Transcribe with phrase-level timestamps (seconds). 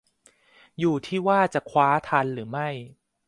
[0.79, 2.67] อยู่ที่ว่าจะคว้าทันหรือไม่